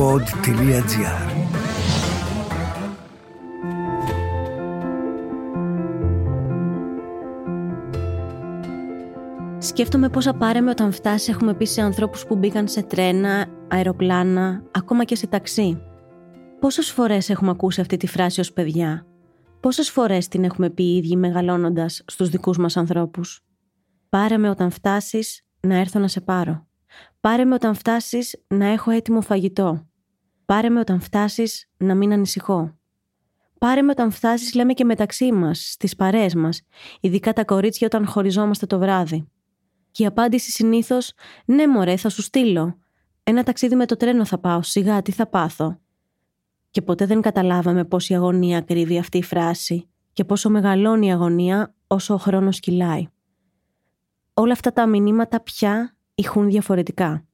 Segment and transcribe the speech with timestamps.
[0.00, 1.30] pod.gr
[9.58, 15.04] Σκέφτομαι πόσα πάρεμε όταν φτάσει έχουμε πει σε ανθρώπους που μπήκαν σε τρένα, αεροπλάνα, ακόμα
[15.04, 15.82] και σε ταξί.
[16.60, 19.06] Πόσες φορές έχουμε ακούσει αυτή τη φράση ως παιδιά;
[19.60, 23.44] Πόσες φορές την έχουμε πει οι ίδιοι μεγαλώνοντας στους δικούς μας ανθρώπους;
[24.08, 26.66] Πάρε με όταν φτάσεις να έρθω να σε πάρω.
[27.20, 29.89] Πάρε με όταν φτάσεις να έχω έτοιμο φαγητό.
[30.50, 32.78] Πάρε με όταν φτάσεις να μην ανησυχώ.
[33.58, 36.62] Πάρε με όταν φτάσεις λέμε και μεταξύ μας, στις παρέες μας,
[37.00, 39.28] ειδικά τα κορίτσια όταν χωριζόμαστε το βράδυ.
[39.90, 41.12] Και η απάντηση συνήθως,
[41.44, 42.78] ναι, μωρέ, θα σου στείλω.
[43.22, 45.80] Ένα ταξίδι με το τρένο θα πάω, σιγά, τι θα πάθω.
[46.70, 51.74] Και ποτέ δεν καταλάβαμε πόση αγωνία κρύβει αυτή η φράση και πόσο μεγαλώνει η αγωνία
[51.86, 53.06] όσο ο χρόνος κυλάει.
[54.34, 57.24] Όλα αυτά τα μηνύματα πια ηχούν διαφορετικά.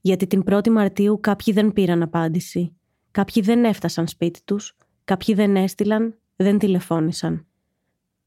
[0.00, 2.76] Γιατί την 1η Μαρτίου κάποιοι δεν πήραν απάντηση,
[3.10, 7.46] κάποιοι δεν έφτασαν σπίτι τους, κάποιοι δεν έστειλαν, δεν τηλεφώνησαν.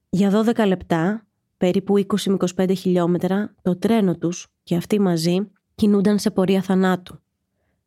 [0.09, 6.31] Για 12 λεπτά περίπου 20 25 χιλιόμετρα, το τρένο τους και αυτοί μαζί κινούνταν σε
[6.31, 7.19] πορεία θανάτου.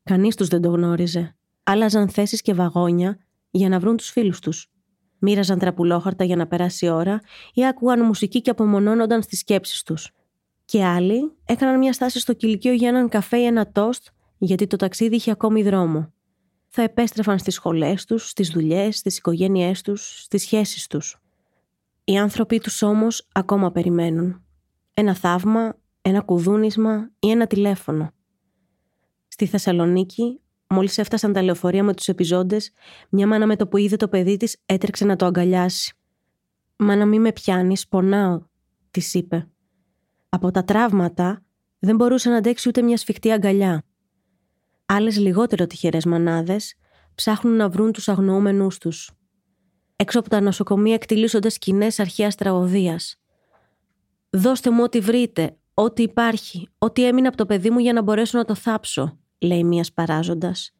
[0.03, 1.37] Κανείς τους δεν το γνώριζε.
[1.63, 3.19] Άλλαζαν θέσεις και βαγόνια
[3.51, 4.71] για να βρουν τους φίλους τους.
[5.19, 7.21] Μοίραζαν τραπουλόχαρτα για να περάσει η ώρα
[7.53, 10.13] ή άκουγαν μουσική και απομονώνονταν στις σκέψεις τους.
[10.67, 14.07] Και άλλοι έκαναν μια στάση στο κηλικείο για έναν καφέ ή ένα τόστ
[14.39, 16.13] γιατί το ταξίδι είχε ακόμη δρόμο.
[16.69, 21.21] Θα επέστρεφαν στις σχολές τους, στις δουλειές, στις οικογένειές τους, στις σχέσεις τους.
[22.05, 24.45] Οι άνθρωποι τους όμως ακόμα περιμένουν.
[24.95, 28.11] Ένα θαύμα, ένα κουδούνισμα ή ένα τηλέφωνο.
[29.29, 32.71] Στη Θεσσαλονίκη, μόλις έφτασαν τα λεωφορεία με τους επιζώντες,
[33.09, 35.97] μια μάνα με το που είδε το παιδί της έτρεξε να το αγκαλιάσει.
[36.77, 38.43] «Μα να μην με πιάνεις, πονάω»,
[38.91, 39.49] της είπε.
[40.37, 41.43] Από τα τραύματα
[41.79, 43.85] δεν μπορούσε να αντέξει ούτε μια σφιχτή αγκαλιά.
[44.87, 46.75] Άλλες λιγότερο τυχερές μανάδες
[47.15, 49.11] ψάχνουν να βρουν τους αγνοούμενούς τους.
[49.97, 53.17] Έξω από τα νοσοκομεία εκτιλήσονται σκηνές αρχαίας τραγωδίας.
[54.31, 58.39] Δώστε μου ό,τι βρείτε, ό,τι υπάρχει, ό,τι έμεινε από το παιδί μου για να μπορέσω
[58.39, 60.75] να το θάψω, λέει μίας παράζοντας.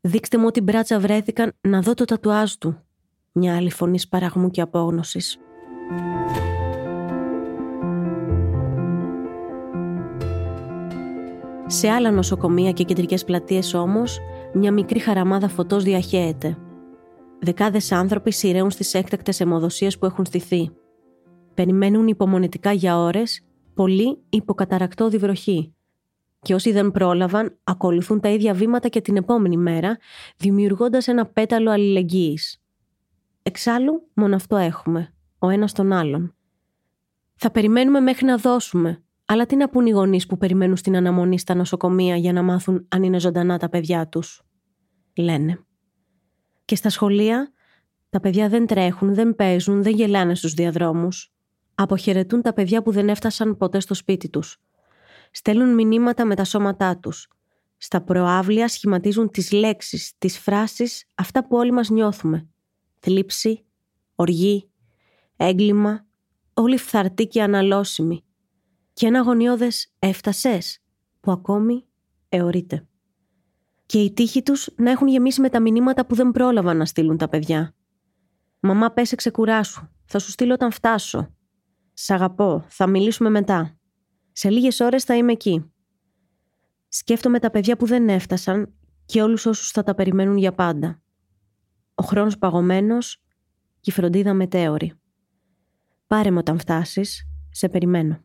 [0.00, 2.82] Δείξτε μου ό,τι μπράτσα βρέθηκαν να δω το τατουάζ του.
[3.32, 5.38] Μια άλλη φωνής σπαραγμού και απόγνωσης.
[11.74, 14.18] Σε άλλα νοσοκομεία και κεντρικές πλατείες όμως,
[14.52, 16.58] μια μικρή χαραμάδα φωτός διαχέεται.
[17.40, 20.70] Δεκάδες άνθρωποι σειραίουν στις έκτακτες αιμοδοσίες που έχουν στηθεί.
[21.54, 25.74] Περιμένουν υπομονετικά για ώρες, πολλοί υποκαταρακτώδη βροχή.
[26.40, 29.98] Και όσοι δεν πρόλαβαν, ακολουθούν τα ίδια βήματα και την επόμενη μέρα,
[30.36, 32.62] δημιουργώντας ένα πέταλο αλληλεγγύης.
[33.42, 36.34] Εξάλλου, μόνο αυτό έχουμε, ο ένας τον άλλον.
[37.34, 41.38] Θα περιμένουμε μέχρι να δώσουμε, αλλά τι να πούν οι γονείς που περιμένουν στην αναμονή
[41.38, 44.42] στα νοσοκομεία για να μάθουν αν είναι ζωντανά τα παιδιά τους;
[45.16, 45.58] Λένε.
[46.64, 47.52] Και στα σχολεία
[48.10, 51.32] τα παιδιά δεν τρέχουν, δεν παίζουν, δεν γελάνε στους διαδρόμους.
[51.74, 54.62] Αποχαιρετούν τα παιδιά που δεν έφτασαν ποτέ στο σπίτι τους.
[55.30, 57.28] Στέλνουν μηνύματα με τα σώματά τους.
[57.76, 62.48] Στα προάβλια σχηματίζουν τις λέξεις, τις φράσεις, αυτά που όλοι μας νιώθουμε.
[62.98, 63.64] Θλίψη,
[64.14, 64.70] οργή,
[65.36, 66.06] έγκλημα,
[66.54, 68.24] όλοι φθαρτοί και αναλώσιμοι.
[68.94, 70.82] Και ένα αγωνιώδες «έφτασες»
[71.20, 71.84] που ακόμη
[72.28, 72.86] αιωρείται
[73.86, 77.16] και οι τύχοι τους να έχουν γεμίσει με τα μηνύματα που δεν πρόλαβαν να στείλουν
[77.16, 77.74] τα παιδιά.
[78.60, 79.88] Μαμά, πέσε ξεκουράσου.
[80.04, 81.34] Θα σου στείλω όταν φτάσω.
[81.92, 82.64] Σ' αγαπώ.
[82.68, 83.78] Θα μιλήσουμε μετά.
[84.32, 85.72] Σε λίγες ώρες θα είμαι εκεί.
[86.88, 91.02] Σκέφτομαι τα παιδιά που δεν έφτασαν και όλους όσους θα τα περιμένουν για πάντα.
[91.94, 93.22] Ο χρόνος παγωμένος
[93.80, 94.92] και η φροντίδα μετέωρη.
[96.06, 98.24] Πάρε με όταν φτάσεις, σε περιμένω.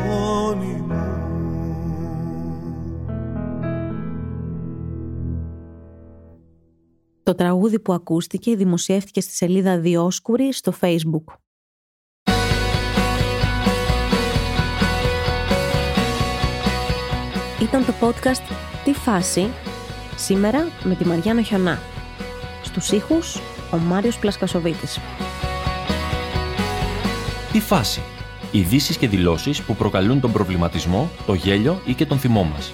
[7.31, 11.23] Το τραγούδι που ακούστηκε δημοσιεύτηκε στη σελίδα Διόσκουρη στο Facebook.
[17.61, 19.47] Ήταν το podcast «Τι φάση»
[20.15, 21.79] σήμερα με τη Μαριάννα Χιονά.
[22.63, 23.39] Στους ήχους
[23.73, 24.99] ο Μάριος Πλασκασοβίτης.
[27.51, 28.01] «Τι φάση»
[28.51, 32.73] Ειδήσεις και δηλώσεις που προκαλούν τον προβληματισμό, το γέλιο ή και τον θυμό μας.